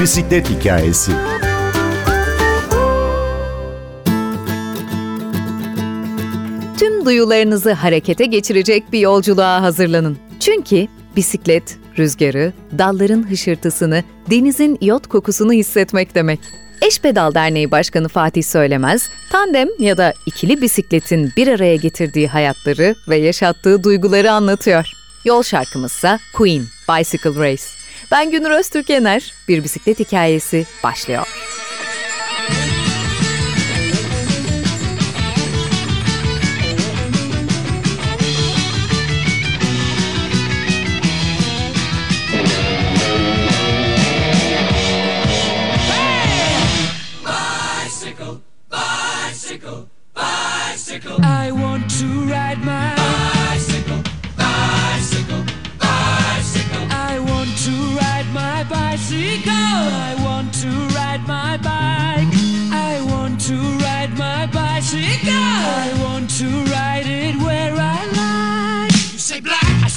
Bisiklet 0.00 0.50
hikayesi. 0.50 1.12
Tüm 6.78 7.06
duyularınızı 7.06 7.72
harekete 7.72 8.24
geçirecek 8.24 8.92
bir 8.92 8.98
yolculuğa 8.98 9.62
hazırlanın. 9.62 10.18
Çünkü 10.40 10.86
bisiklet, 11.16 11.78
rüzgarı, 11.98 12.52
dalların 12.78 13.30
hışırtısını, 13.30 14.04
denizin 14.30 14.78
yot 14.80 15.06
kokusunu 15.06 15.52
hissetmek 15.52 16.14
demek. 16.14 16.40
Eş 16.82 17.00
Pedal 17.00 17.34
Derneği 17.34 17.70
Başkanı 17.70 18.08
Fatih 18.08 18.42
Söylemez, 18.42 19.08
tandem 19.30 19.68
ya 19.78 19.96
da 19.96 20.14
ikili 20.26 20.62
bisikletin 20.62 21.32
bir 21.36 21.48
araya 21.48 21.76
getirdiği 21.76 22.28
hayatları 22.28 22.94
ve 23.08 23.16
yaşattığı 23.16 23.84
duyguları 23.84 24.32
anlatıyor. 24.32 24.92
Yol 25.24 25.42
şarkımızsa 25.42 26.18
Queen, 26.34 26.62
Bicycle 26.88 27.50
Race. 27.50 27.77
Ben 28.10 28.30
Günür 28.30 28.50
Öztürk 28.50 28.90
Yener, 28.90 29.34
bir 29.48 29.64
bisiklet 29.64 30.00
hikayesi 30.00 30.66
başlıyor. 30.84 31.47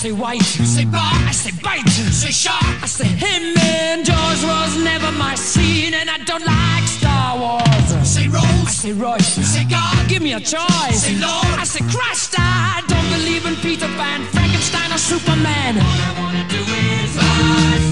Say 0.02 0.12
white. 0.12 0.42
You 0.58 0.66
say 0.66 0.86
bar, 0.86 1.14
I 1.30 1.32
say 1.32 1.52
bite. 1.62 1.86
You 1.86 2.10
say 2.10 2.32
shark, 2.32 2.64
I 2.82 2.88
say 2.88 3.06
him. 3.06 3.56
And 3.60 4.04
Jaws 4.04 4.44
was 4.44 4.84
never 4.84 5.12
my 5.12 5.36
scene, 5.36 5.94
and 5.94 6.10
I 6.10 6.18
don't 6.30 6.44
like 6.44 6.88
Star 6.88 7.38
Wars. 7.38 7.88
You 7.94 8.06
say 8.06 8.28
Rose, 8.28 8.66
I 8.72 8.74
say 8.84 8.94
Royce. 8.94 9.38
You 9.38 9.44
say 9.44 9.64
God, 9.66 10.10
give 10.10 10.24
me 10.24 10.34
a 10.34 10.40
choice. 10.40 11.04
Say 11.06 11.16
Lord, 11.20 11.54
I 11.62 11.66
say 11.66 11.84
Christ. 11.94 12.34
I 12.40 12.82
don't 12.88 13.10
believe 13.16 13.46
in 13.46 13.56
Peter 13.58 13.90
Pan, 14.00 14.26
Frankenstein, 14.34 14.92
or 14.92 14.98
Superman. 14.98 15.78
All 15.78 15.84
I 15.86 16.12
wanna 16.18 16.46
do 16.50 16.62
is 16.66 17.12
bicycle, 17.16 17.91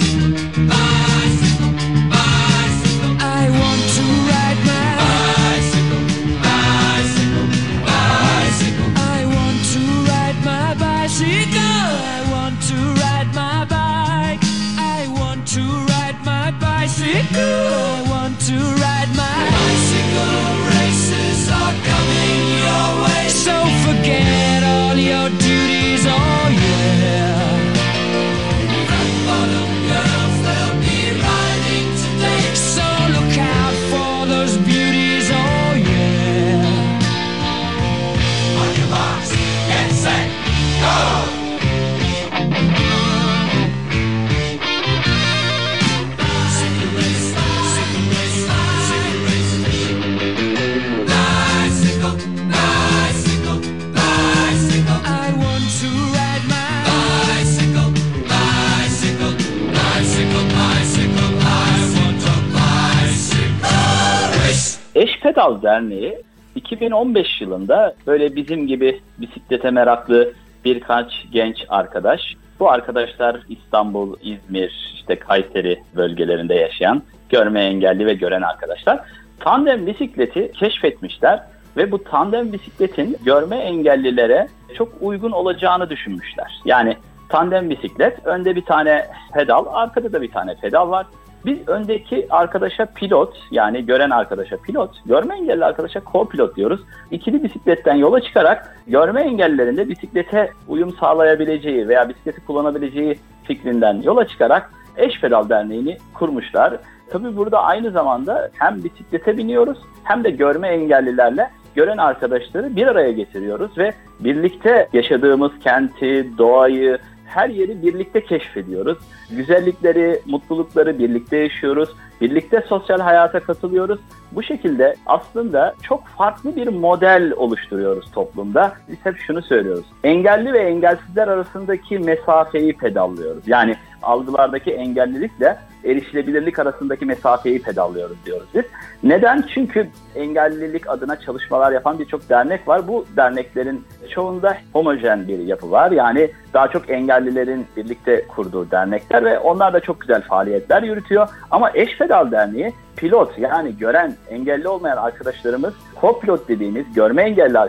Pedal 65.40 65.62
Derneği 65.62 66.18
2015 66.56 67.42
yılında 67.42 67.94
böyle 68.08 68.36
bizim 68.36 68.68
gibi 68.68 69.02
bisiklete 69.18 69.72
meraklı 69.72 70.34
birkaç 70.66 71.26
genç 71.32 71.66
arkadaş. 71.70 72.36
Bu 72.60 72.72
arkadaşlar 72.72 73.40
İstanbul, 73.50 74.16
İzmir, 74.22 74.94
işte 74.96 75.16
Kayseri 75.16 75.80
bölgelerinde 75.96 76.56
yaşayan 76.56 77.04
görme 77.30 77.62
engelli 77.64 78.06
ve 78.06 78.14
gören 78.14 78.42
arkadaşlar. 78.42 79.00
Tandem 79.40 79.88
bisikleti 79.88 80.52
keşfetmişler 80.52 81.44
ve 81.78 81.92
bu 81.92 82.04
tandem 82.04 82.54
bisikletin 82.54 83.18
görme 83.26 83.58
engellilere 83.58 84.48
çok 84.78 84.90
uygun 85.02 85.32
olacağını 85.32 85.90
düşünmüşler. 85.90 86.62
Yani 86.66 86.98
tandem 87.30 87.70
bisiklet 87.70 88.26
önde 88.26 88.56
bir 88.56 88.66
tane 88.66 89.06
pedal, 89.34 89.66
arkada 89.70 90.14
da 90.14 90.22
bir 90.22 90.32
tane 90.32 90.56
pedal 90.56 90.90
var. 90.90 91.06
Biz 91.46 91.68
öndeki 91.68 92.28
arkadaşa 92.30 92.86
pilot 92.86 93.38
yani 93.52 93.86
gören 93.86 94.10
arkadaşa 94.10 94.58
pilot, 94.58 94.96
görme 95.06 95.36
engelli 95.36 95.66
arkadaşa 95.66 96.00
co-pilot 96.00 96.56
diyoruz. 96.56 96.80
İkili 97.12 97.44
bisikletten 97.44 97.96
yola 97.96 98.22
çıkarak 98.22 98.78
görme 98.88 99.22
engellilerin 99.22 99.78
de 99.78 99.90
bisiklete 99.90 100.52
uyum 100.68 100.94
sağlayabileceği 101.00 101.88
veya 101.88 102.10
bisikleti 102.10 102.46
kullanabileceği 102.46 103.20
fikrinden 103.44 104.02
yola 104.02 104.28
çıkarak 104.28 104.72
Eş 104.98 105.22
Pedal 105.22 105.50
Derneği'ni 105.50 105.98
kurmuşlar. 106.14 106.78
Tabii 107.10 107.38
burada 107.38 107.64
aynı 107.64 107.92
zamanda 107.92 108.50
hem 108.54 108.84
bisiklete 108.84 109.38
biniyoruz 109.38 109.78
hem 110.04 110.24
de 110.24 110.30
görme 110.30 110.68
engellilerle 110.68 111.50
gören 111.76 111.98
arkadaşları 111.98 112.76
bir 112.76 112.88
araya 112.88 113.12
getiriyoruz 113.12 113.78
ve 113.78 113.94
birlikte 114.20 114.90
yaşadığımız 114.94 115.52
kenti, 115.64 116.38
doğayı, 116.38 116.98
her 117.30 117.50
yeri 117.50 117.82
birlikte 117.82 118.24
keşfediyoruz. 118.24 118.98
Güzellikleri, 119.32 120.22
mutlulukları 120.26 121.00
birlikte 121.00 121.38
yaşıyoruz. 121.38 121.90
Birlikte 122.22 122.64
sosyal 122.68 123.00
hayata 123.00 123.40
katılıyoruz. 123.40 124.00
Bu 124.32 124.44
şekilde 124.44 124.96
aslında 125.06 125.76
çok 125.84 126.08
farklı 126.08 126.56
bir 126.56 126.68
model 126.68 127.34
oluşturuyoruz 127.38 128.12
toplumda. 128.12 128.74
Biz 128.90 128.98
hep 129.04 129.18
şunu 129.18 129.42
söylüyoruz. 129.42 129.86
Engelli 130.04 130.54
ve 130.54 130.60
engelsizler 130.60 131.28
arasındaki 131.28 132.00
mesafeyi 132.00 132.74
pedallıyoruz. 132.74 133.48
Yani 133.48 133.76
algılardaki 134.02 134.72
engellilikle 134.72 135.58
erişilebilirlik 135.86 136.60
arasındaki 136.60 137.06
mesafeyi 137.06 137.62
pedallıyoruz 137.62 138.18
diyoruz 138.26 138.48
biz. 138.56 138.64
Neden? 139.04 139.44
Çünkü 139.54 139.88
engellilik 140.16 140.90
adına 140.90 141.20
çalışmalar 141.20 141.72
yapan 141.72 142.00
birçok 142.00 142.30
dernek 142.30 142.68
var. 142.68 142.88
Bu 142.88 143.06
derneklerin 143.18 143.86
çoğunda 144.10 144.58
homojen 144.74 145.28
bir 145.28 145.40
yapı 145.40 145.72
var. 145.72 145.92
Yani 145.92 146.32
daha 146.54 146.68
çok 146.68 146.90
engellilerin 146.90 147.66
birlikte 147.78 148.28
kurduğu 148.28 148.72
dernekler 148.72 149.26
ve 149.26 149.40
onlar 149.40 149.74
da 149.74 149.80
çok 149.80 150.02
güzel 150.02 150.22
faaliyetler 150.22 150.84
yürütüyor. 150.84 151.28
Ama 151.52 151.72
Eş 151.74 151.98
Pedal 151.98 152.32
Derneği 152.32 152.74
pilot 152.96 153.40
yani 153.40 153.78
gören 153.78 154.16
engelli 154.30 154.68
olmayan 154.68 154.98
arkadaşlarımız, 154.98 155.74
co-pilot 156.02 156.48
dediğimiz 156.48 156.94
görme 156.94 157.24
engelli 157.24 157.60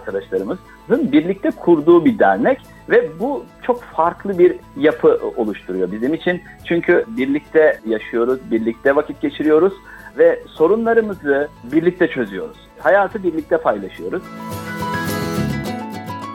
arkadaşlarımızın 0.91 1.13
birlikte 1.13 1.51
kurduğu 1.51 2.05
bir 2.05 2.19
dernek 2.19 2.59
ve 2.89 3.11
bu 3.21 3.45
çok 3.63 3.83
farklı 3.83 4.39
bir 4.39 4.57
yapı 4.77 5.21
oluşturuyor 5.37 5.93
bizim 5.93 6.15
için. 6.15 6.41
Çünkü 6.65 7.05
birlikte 7.09 7.81
yaşıyoruz, 7.87 8.41
birlikte 8.51 8.97
vakit 8.97 9.21
geçiriyoruz 9.23 9.73
ve 10.19 10.41
sorunlarımızı 10.47 11.49
birlikte 11.73 12.09
çözüyoruz. 12.09 12.57
Hayatı 12.79 13.23
birlikte 13.23 13.59
paylaşıyoruz. 13.59 14.23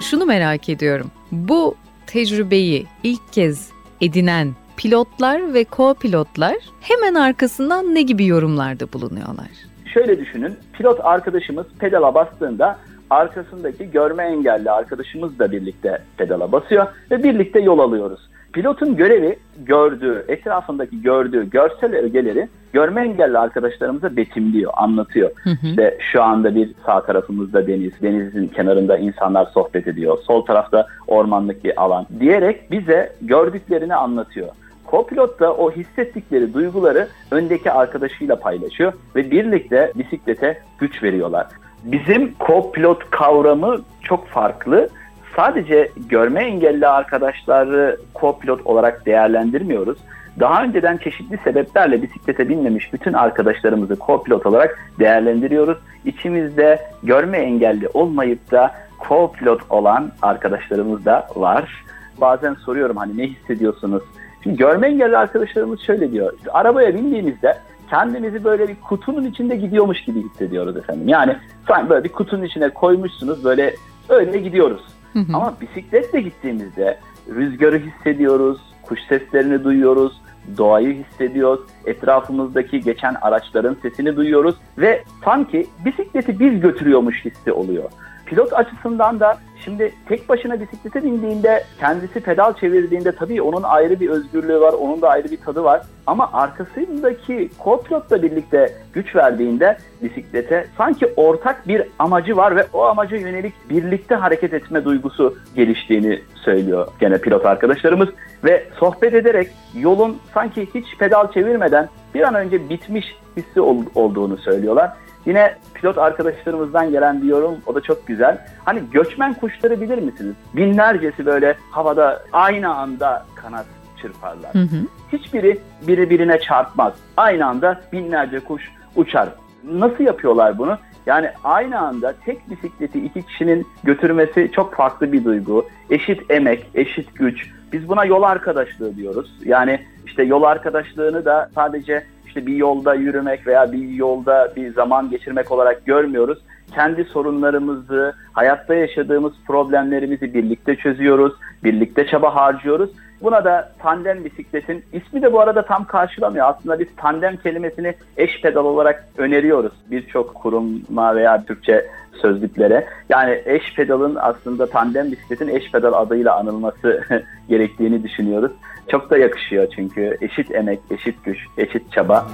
Şunu 0.01 0.25
merak 0.25 0.69
ediyorum. 0.69 1.11
Bu 1.31 1.75
tecrübeyi 2.07 2.85
ilk 3.03 3.33
kez 3.33 3.71
edinen 4.01 4.55
pilotlar 4.77 5.53
ve 5.53 5.63
co-pilotlar 5.63 6.55
hemen 6.81 7.13
arkasından 7.13 7.95
ne 7.95 8.01
gibi 8.01 8.25
yorumlarda 8.25 8.85
bulunuyorlar? 8.93 9.49
Şöyle 9.93 10.19
düşünün, 10.19 10.53
pilot 10.73 10.99
arkadaşımız 11.03 11.65
pedala 11.79 12.13
bastığında 12.13 12.77
arkasındaki 13.09 13.91
görme 13.91 14.23
engelli 14.23 14.71
arkadaşımız 14.71 15.39
da 15.39 15.51
birlikte 15.51 15.99
pedala 16.17 16.51
basıyor 16.51 16.87
ve 17.11 17.23
birlikte 17.23 17.59
yol 17.59 17.79
alıyoruz. 17.79 18.29
Pilotun 18.53 18.95
görevi 18.95 19.39
gördüğü, 19.57 20.25
etrafındaki 20.27 21.01
gördüğü 21.01 21.49
görsel 21.49 21.95
ögeleri 21.95 22.47
görme 22.73 23.01
engelli 23.01 23.37
arkadaşlarımıza 23.37 24.15
betimliyor, 24.15 24.71
anlatıyor. 24.75 25.31
Hı 25.43 25.49
hı. 25.49 25.67
İşte 25.67 25.97
şu 25.99 26.23
anda 26.23 26.55
bir 26.55 26.71
sağ 26.85 27.05
tarafımızda 27.05 27.67
deniz, 27.67 28.01
denizin 28.01 28.47
kenarında 28.47 28.97
insanlar 28.97 29.45
sohbet 29.45 29.87
ediyor. 29.87 30.17
Sol 30.17 30.45
tarafta 30.45 30.87
ormanlık 31.07 31.63
bir 31.63 31.81
alan 31.81 32.05
diyerek 32.19 32.71
bize 32.71 33.13
gördüklerini 33.21 33.95
anlatıyor. 33.95 34.47
Co-pilot 34.91 35.39
da 35.39 35.53
o 35.53 35.71
hissettikleri 35.71 36.53
duyguları 36.53 37.07
öndeki 37.31 37.71
arkadaşıyla 37.71 38.35
paylaşıyor 38.35 38.93
ve 39.15 39.31
birlikte 39.31 39.91
bisiklete 39.95 40.59
güç 40.79 41.03
veriyorlar. 41.03 41.47
Bizim 41.85 42.33
co-pilot 42.39 43.09
kavramı 43.09 43.81
çok 44.01 44.27
farklı. 44.27 44.89
Sadece 45.35 45.91
görme 46.09 46.43
engelli 46.43 46.87
arkadaşları 46.87 47.97
co-pilot 48.15 48.63
olarak 48.65 49.05
değerlendirmiyoruz. 49.05 49.97
Daha 50.39 50.63
önceden 50.63 50.97
çeşitli 50.97 51.37
sebeplerle 51.43 52.01
bisiklete 52.01 52.49
binmemiş 52.49 52.93
bütün 52.93 53.13
arkadaşlarımızı 53.13 53.93
co-pilot 53.93 54.47
olarak 54.47 54.79
değerlendiriyoruz. 54.99 55.77
İçimizde 56.05 56.79
görme 57.03 57.37
engelli 57.37 57.87
olmayıp 57.93 58.51
da 58.51 58.71
co-pilot 58.99 59.59
olan 59.69 60.11
arkadaşlarımız 60.21 61.05
da 61.05 61.27
var. 61.35 61.83
Bazen 62.21 62.53
soruyorum 62.53 62.97
hani 62.97 63.17
ne 63.17 63.27
hissediyorsunuz? 63.27 64.03
Şimdi 64.43 64.57
görme 64.57 64.87
engelli 64.87 65.17
arkadaşlarımız 65.17 65.79
şöyle 65.81 66.11
diyor. 66.11 66.33
Arabaya 66.53 66.95
bindiğimizde 66.95 67.57
kendimizi 67.89 68.43
böyle 68.43 68.67
bir 68.67 68.75
kutunun 68.75 69.25
içinde 69.25 69.55
gidiyormuş 69.55 70.03
gibi 70.03 70.23
hissediyoruz 70.23 70.77
efendim. 70.77 71.07
Yani 71.07 71.37
sanki 71.67 71.89
böyle 71.89 72.03
bir 72.03 72.11
kutunun 72.11 72.43
içine 72.43 72.69
koymuşsunuz 72.69 73.43
böyle 73.43 73.75
öyle 74.09 74.37
gidiyoruz. 74.37 74.81
Hı 75.13 75.19
hı. 75.19 75.35
Ama 75.35 75.53
bisikletle 75.61 76.21
gittiğimizde 76.21 76.99
rüzgarı 77.29 77.77
hissediyoruz, 77.77 78.61
kuş 78.83 78.99
seslerini 79.09 79.63
duyuyoruz, 79.63 80.21
doğayı 80.57 81.03
hissediyoruz, 81.03 81.59
etrafımızdaki 81.85 82.81
geçen 82.81 83.15
araçların 83.21 83.77
sesini 83.81 84.15
duyuyoruz 84.15 84.55
ve 84.77 85.03
sanki 85.25 85.67
bisikleti 85.85 86.39
biz 86.39 86.59
götürüyormuş 86.59 87.25
hissi 87.25 87.51
oluyor. 87.51 87.89
Pilot 88.25 88.53
açısından 88.53 89.19
da 89.19 89.37
şimdi 89.63 89.93
tek 90.07 90.29
başına 90.29 90.59
bisiklete 90.59 91.03
bindiğinde 91.03 91.63
kendisi 91.79 92.19
pedal 92.19 92.53
çevirdiğinde 92.53 93.11
tabii 93.11 93.41
onun 93.41 93.63
ayrı 93.63 93.99
bir 93.99 94.09
özgürlüğü 94.09 94.61
var, 94.61 94.73
onun 94.73 95.01
da 95.01 95.09
ayrı 95.09 95.31
bir 95.31 95.37
tadı 95.37 95.63
var. 95.63 95.81
Ama 96.07 96.29
arkasındaki 96.33 97.49
co-pilotla 97.63 98.21
birlikte 98.21 98.73
güç 98.93 99.15
verdiğinde 99.15 99.77
bisiklete 100.03 100.67
sanki 100.77 101.13
ortak 101.15 101.67
bir 101.67 101.83
amacı 101.99 102.37
var 102.37 102.55
ve 102.55 102.65
o 102.73 102.83
amaca 102.83 103.17
yönelik 103.17 103.53
birlikte 103.69 104.15
hareket 104.15 104.53
etme 104.53 104.85
duygusu 104.85 105.35
geliştiğini 105.55 106.21
söylüyor 106.35 106.87
gene 106.99 107.17
pilot 107.17 107.45
arkadaşlarımız. 107.45 108.09
Ve 108.43 108.67
sohbet 108.79 109.13
ederek 109.13 109.47
yolun 109.75 110.17
sanki 110.33 110.67
hiç 110.75 110.97
pedal 110.99 111.31
çevirmeden 111.31 111.89
bir 112.15 112.21
an 112.21 112.35
önce 112.35 112.69
bitmiş 112.69 113.15
hissi 113.37 113.61
olduğunu 113.95 114.37
söylüyorlar. 114.37 114.91
Yine 115.25 115.55
pilot 115.73 115.97
arkadaşlarımızdan 115.97 116.91
gelen 116.91 117.21
bir 117.21 117.27
yorum 117.27 117.57
o 117.65 117.75
da 117.75 117.81
çok 117.81 118.07
güzel. 118.07 118.37
Hani 118.65 118.81
göçmen 118.91 119.33
kuşları 119.33 119.81
bilir 119.81 119.97
misiniz? 119.97 120.35
Binlercesi 120.53 121.25
böyle 121.25 121.57
havada 121.71 122.23
aynı 122.33 122.75
anda 122.75 123.25
kanat 123.35 123.65
çırparlar. 124.01 124.53
Hı 124.53 124.59
hı. 124.59 124.77
Hiçbiri 125.13 125.59
biri 125.87 126.09
birine 126.09 126.39
çarpmaz. 126.39 126.93
Aynı 127.17 127.45
anda 127.45 127.81
binlerce 127.93 128.39
kuş 128.39 128.71
uçar. 128.95 129.29
Nasıl 129.63 130.03
yapıyorlar 130.03 130.57
bunu? 130.57 130.77
Yani 131.05 131.29
aynı 131.43 131.79
anda 131.79 132.13
tek 132.25 132.49
bisikleti 132.49 133.05
iki 133.05 133.25
kişinin 133.25 133.67
götürmesi 133.83 134.51
çok 134.55 134.75
farklı 134.75 135.11
bir 135.11 135.25
duygu. 135.25 135.65
Eşit 135.89 136.31
emek, 136.31 136.67
eşit 136.75 137.15
güç. 137.15 137.49
Biz 137.73 137.89
buna 137.89 138.05
yol 138.05 138.23
arkadaşlığı 138.23 138.95
diyoruz. 138.95 139.31
Yani 139.45 139.79
işte 140.05 140.23
yol 140.23 140.43
arkadaşlığını 140.43 141.25
da 141.25 141.49
sadece 141.55 142.05
işte 142.35 142.47
bir 142.47 142.55
yolda 142.55 142.93
yürümek 142.93 143.47
veya 143.47 143.71
bir 143.71 143.89
yolda 143.89 144.53
bir 144.55 144.73
zaman 144.73 145.09
geçirmek 145.09 145.51
olarak 145.51 145.85
görmüyoruz. 145.85 146.39
Kendi 146.73 147.03
sorunlarımızı, 147.03 148.13
hayatta 148.33 148.75
yaşadığımız 148.75 149.33
problemlerimizi 149.47 150.33
birlikte 150.33 150.75
çözüyoruz, 150.75 151.33
birlikte 151.63 152.07
çaba 152.07 152.35
harcıyoruz. 152.35 152.89
Buna 153.21 153.45
da 153.45 153.71
tandem 153.79 154.25
bisikletin 154.25 154.83
ismi 154.93 155.21
de 155.21 155.33
bu 155.33 155.39
arada 155.39 155.61
tam 155.61 155.85
karşılamıyor. 155.85 156.47
Aslında 156.49 156.79
biz 156.79 156.87
tandem 156.97 157.37
kelimesini 157.37 157.93
eş 158.17 158.41
pedal 158.41 158.65
olarak 158.65 159.05
öneriyoruz 159.17 159.73
birçok 159.91 160.35
kuruma 160.35 161.15
veya 161.15 161.45
Türkçe 161.45 161.85
sözlüklere. 162.21 162.85
Yani 163.09 163.41
eş 163.45 163.75
pedalın 163.75 164.17
aslında 164.19 164.69
tandem 164.69 165.11
bisikletin 165.11 165.47
eş 165.47 165.71
pedal 165.71 165.93
adıyla 165.93 166.35
anılması 166.35 167.03
gerektiğini 167.49 168.03
düşünüyoruz. 168.03 168.51
Çok 168.87 169.09
da 169.09 169.17
yakışıyor 169.17 169.67
çünkü 169.75 170.17
eşit 170.21 170.51
emek, 170.51 170.79
eşit 170.91 171.23
güç, 171.23 171.37
eşit 171.57 171.91
çaba. 171.91 172.27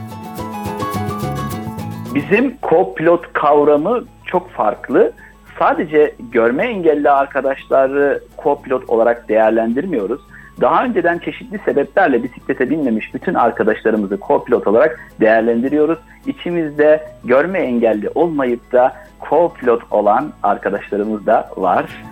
Bizim 2.15 2.57
co-pilot 2.61 3.21
kavramı 3.33 4.03
çok 4.31 4.49
farklı. 4.49 5.11
Sadece 5.59 6.15
görme 6.31 6.63
engelli 6.63 7.09
arkadaşları 7.09 8.23
co-pilot 8.37 8.85
olarak 8.87 9.29
değerlendirmiyoruz. 9.29 10.21
Daha 10.61 10.83
önceden 10.83 11.17
çeşitli 11.17 11.59
sebeplerle 11.65 12.23
bisiklete 12.23 12.69
binmemiş 12.69 13.13
bütün 13.13 13.33
arkadaşlarımızı 13.33 14.15
co-pilot 14.15 14.69
olarak 14.69 14.99
değerlendiriyoruz. 15.19 15.99
İçimizde 16.25 17.07
görme 17.23 17.59
engelli 17.59 18.09
olmayıp 18.15 18.71
da 18.71 18.93
co-pilot 19.21 19.81
olan 19.91 20.31
arkadaşlarımız 20.43 21.25
da 21.25 21.49
var. 21.57 22.03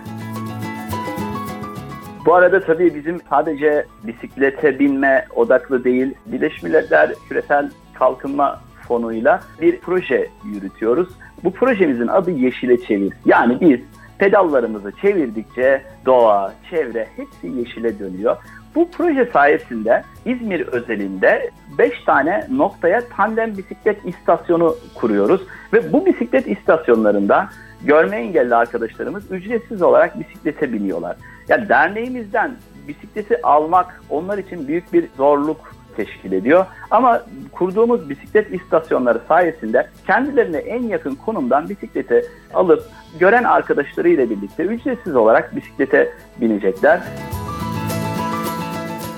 Bu 2.26 2.34
arada 2.34 2.60
tabii 2.60 2.94
bizim 2.94 3.20
sadece 3.30 3.86
bisiklete 4.02 4.78
binme 4.78 5.26
odaklı 5.34 5.84
değil, 5.84 6.14
Birleşmiş 6.26 6.62
Milletler 6.62 7.10
Küresel 7.28 7.70
Kalkınma 7.94 8.60
Fonu'yla 8.88 9.40
bir 9.60 9.80
proje 9.80 10.28
yürütüyoruz. 10.44 11.08
Bu 11.44 11.52
projemizin 11.52 12.06
adı 12.06 12.30
Yeşile 12.30 12.76
Çevir. 12.80 13.12
Yani 13.24 13.60
biz 13.60 13.80
pedallarımızı 14.18 14.92
çevirdikçe 15.02 15.82
doğa, 16.06 16.54
çevre 16.70 17.06
hepsi 17.16 17.58
yeşile 17.58 17.98
dönüyor. 17.98 18.36
Bu 18.74 18.90
proje 18.90 19.30
sayesinde 19.32 20.02
İzmir 20.24 20.60
özelinde 20.60 21.50
5 21.78 22.04
tane 22.04 22.46
noktaya 22.50 23.02
tandem 23.16 23.56
bisiklet 23.56 24.06
istasyonu 24.06 24.76
kuruyoruz. 24.94 25.40
Ve 25.72 25.92
bu 25.92 26.06
bisiklet 26.06 26.48
istasyonlarında 26.48 27.48
görme 27.84 28.16
engelli 28.16 28.54
arkadaşlarımız 28.54 29.32
ücretsiz 29.32 29.82
olarak 29.82 30.20
bisiklete 30.20 30.72
biniyorlar. 30.72 31.16
Yani 31.48 31.68
derneğimizden 31.68 32.52
bisikleti 32.88 33.42
almak 33.42 34.02
onlar 34.10 34.38
için 34.38 34.68
büyük 34.68 34.92
bir 34.92 35.08
zorluk 35.16 35.74
teşkil 36.04 36.32
ediyor. 36.32 36.66
Ama 36.90 37.22
kurduğumuz 37.52 38.10
bisiklet 38.10 38.54
istasyonları 38.54 39.20
sayesinde 39.28 39.88
kendilerine 40.06 40.58
en 40.58 40.82
yakın 40.82 41.14
konumdan 41.14 41.68
bisikleti 41.68 42.24
alıp 42.54 42.82
gören 43.18 43.44
arkadaşlarıyla 43.44 44.30
birlikte 44.30 44.62
ücretsiz 44.62 45.16
olarak 45.16 45.56
bisiklete 45.56 46.12
binecekler. 46.40 47.00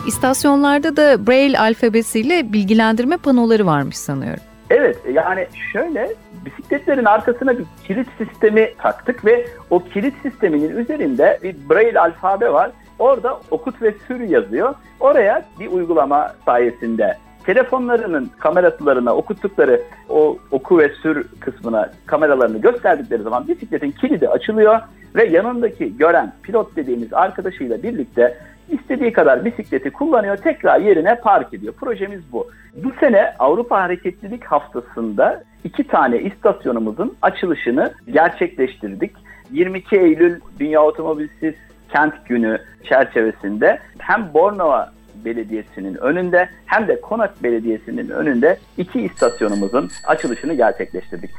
İstasyonlarda 0.07 0.97
da 0.97 1.27
Braille 1.27 1.59
alfabesiyle 1.59 2.53
bilgilendirme 2.53 3.17
panoları 3.17 3.67
varmış 3.67 3.97
sanıyorum. 3.97 4.43
Evet 4.71 4.99
yani 5.12 5.47
şöyle 5.73 6.15
bisikletlerin 6.45 7.05
arkasına 7.05 7.59
bir 7.59 7.65
kilit 7.87 8.09
sistemi 8.19 8.75
taktık 8.79 9.25
ve 9.25 9.47
o 9.71 9.85
kilit 9.85 10.15
sisteminin 10.23 10.77
üzerinde 10.77 11.39
bir 11.43 11.57
Braille 11.71 12.01
alfabe 12.01 12.53
var. 12.53 12.71
Orada 13.03 13.41
okut 13.51 13.83
ve 13.83 13.95
sür 14.09 14.21
yazıyor. 14.21 14.75
Oraya 15.01 15.45
bir 15.61 15.67
uygulama 15.67 16.33
sayesinde 16.45 17.17
telefonlarının 17.45 18.31
kameralarına 18.39 19.17
okuttukları 19.17 19.83
o 20.09 20.39
oku 20.51 20.79
ve 20.79 20.89
sür 20.89 21.27
kısmına 21.41 21.91
kameralarını 22.07 22.59
gösterdikleri 22.59 23.23
zaman 23.23 23.49
bisikletin 23.49 23.91
kilidi 23.91 24.29
açılıyor 24.29 24.81
ve 25.15 25.25
yanındaki 25.25 25.97
gören 25.97 26.33
pilot 26.43 26.77
dediğimiz 26.77 27.13
arkadaşıyla 27.13 27.83
birlikte 27.83 28.39
istediği 28.69 29.13
kadar 29.13 29.45
bisikleti 29.45 29.91
kullanıyor, 29.91 30.37
tekrar 30.37 30.81
yerine 30.81 31.15
park 31.21 31.55
ediyor. 31.55 31.75
Projemiz 31.75 32.21
bu. 32.33 32.47
Bu 32.85 32.93
sene 33.01 33.35
Avrupa 33.39 33.81
Hareketlilik 33.81 34.45
Haftası'nda 34.45 35.45
iki 35.65 35.87
tane 35.87 36.19
istasyonumuzun 36.19 37.17
açılışını 37.23 37.93
gerçekleştirdik. 38.13 39.13
22 39.51 39.97
Eylül 39.97 40.41
Dünya 40.61 40.83
Otomobilsiz 40.83 41.55
Kent 41.93 42.27
Günü 42.27 42.59
çerçevesinde 42.89 43.79
hem 43.99 44.35
Bornova 44.35 44.93
Belediyesi'nin 45.25 45.95
önünde 45.95 46.49
hem 46.67 46.89
de 46.89 47.01
Konak 47.01 47.43
Belediyesi'nin 47.43 48.09
önünde 48.09 48.59
iki 48.79 49.01
istasyonumuzun 49.01 49.91
açılışını 50.07 50.55
gerçekleştirdik. 50.55 51.31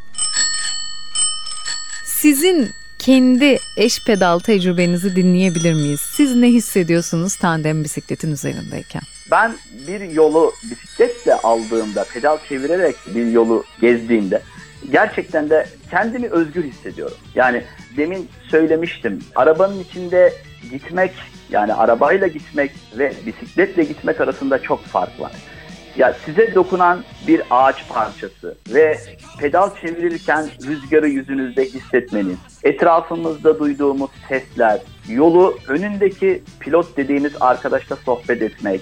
Sizin 2.05 2.69
kendi 2.99 3.57
eş 3.77 4.05
pedal 4.05 4.39
tecrübenizi 4.39 5.15
dinleyebilir 5.15 5.73
miyiz? 5.73 6.01
Siz 6.01 6.35
ne 6.35 6.47
hissediyorsunuz 6.47 7.35
tandem 7.35 7.83
bisikletin 7.83 8.31
üzerindeyken? 8.31 9.01
Ben 9.31 9.53
bir 9.87 10.01
yolu 10.01 10.51
bisikletle 10.63 11.33
aldığımda, 11.33 12.05
pedal 12.13 12.37
çevirerek 12.49 12.95
bir 13.15 13.25
yolu 13.25 13.63
gezdiğimde 13.81 14.41
gerçekten 14.91 15.49
de 15.49 15.65
kendimi 15.91 16.27
özgür 16.27 16.63
hissediyorum. 16.63 17.17
Yani 17.35 17.63
demin 17.97 18.29
söylemiştim. 18.49 19.19
Arabanın 19.35 19.79
içinde 19.79 20.33
gitmek 20.71 21.11
yani 21.49 21.73
arabayla 21.73 22.27
gitmek 22.27 22.71
ve 22.97 23.13
bisikletle 23.25 23.83
gitmek 23.83 24.21
arasında 24.21 24.61
çok 24.61 24.83
fark 24.83 25.19
var. 25.19 25.31
Ya 25.97 26.15
size 26.25 26.55
dokunan 26.55 27.03
bir 27.27 27.41
ağaç 27.49 27.89
parçası 27.89 28.57
ve 28.73 28.97
pedal 29.39 29.69
çevirirken 29.81 30.49
rüzgarı 30.65 31.07
yüzünüzde 31.09 31.65
hissetmeniz, 31.65 32.37
etrafımızda 32.63 33.59
duyduğumuz 33.59 34.11
sesler, 34.27 34.81
yolu 35.09 35.57
önündeki 35.67 36.43
pilot 36.59 36.97
dediğimiz 36.97 37.33
arkadaşla 37.39 37.95
sohbet 37.95 38.41
etmek, 38.41 38.81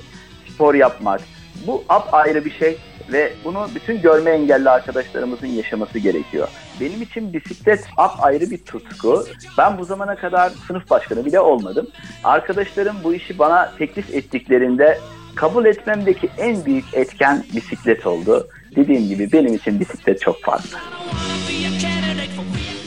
spor 0.50 0.76
yapmak. 0.76 1.22
Bu 1.68 1.84
ayrı 2.12 2.46
bir 2.46 2.52
şey 2.52 2.78
ve 3.12 3.34
bunu 3.46 3.68
bütün 3.76 4.02
görme 4.02 4.32
engelli 4.32 4.70
arkadaşlarımızın 4.70 5.48
yaşaması 5.48 6.00
gerekiyor. 6.00 6.48
Benim 6.82 7.02
için 7.02 7.34
bisiklet 7.34 7.86
ayrı 7.98 8.52
bir 8.52 8.58
tutku. 8.58 9.26
Ben 9.58 9.78
bu 9.78 9.86
zamana 9.86 10.16
kadar 10.16 10.52
sınıf 10.68 10.90
başkanı 10.90 11.26
bile 11.26 11.40
olmadım. 11.40 11.88
Arkadaşlarım 12.24 12.96
bu 13.04 13.14
işi 13.14 13.40
bana 13.40 13.72
teklif 13.78 14.14
ettiklerinde 14.14 15.00
kabul 15.36 15.66
etmemdeki 15.66 16.30
en 16.38 16.66
büyük 16.66 16.94
etken 16.94 17.44
bisiklet 17.56 18.08
oldu. 18.08 18.48
Dediğim 18.76 19.08
gibi 19.08 19.32
benim 19.32 19.54
için 19.54 19.80
bisiklet 19.80 20.22
çok 20.22 20.42
farklı. 20.42 20.78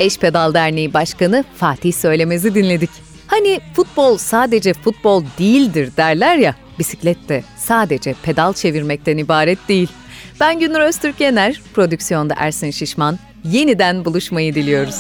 Eş 0.01 0.19
Pedal 0.19 0.55
Derneği 0.55 0.95
Başkanı 0.95 1.45
Fatih 1.57 1.93
Söylemez'i 1.93 2.55
dinledik. 2.55 2.91
Hani 3.27 3.61
futbol 3.77 4.17
sadece 4.17 4.73
futbol 4.73 5.25
değildir 5.39 5.91
derler 5.97 6.37
ya, 6.37 6.55
bisiklet 6.79 7.29
de 7.29 7.45
sadece 7.57 8.15
pedal 8.23 8.53
çevirmekten 8.53 9.17
ibaret 9.17 9.59
değil. 9.69 9.89
Ben 10.41 10.61
Günür 10.61 10.81
Öztürk 10.81 11.21
Yener, 11.21 11.61
prodüksiyonda 11.75 12.35
Ersin 12.37 12.71
Şişman. 12.71 13.19
Yeniden 13.45 14.05
buluşmayı 14.05 14.55
diliyoruz. 14.55 14.97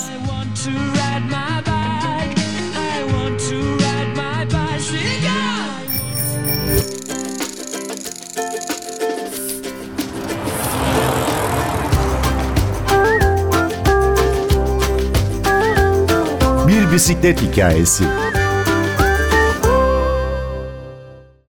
Bir 16.69 16.93
bisiklet 16.93 17.43
hikayesi. 17.43 18.05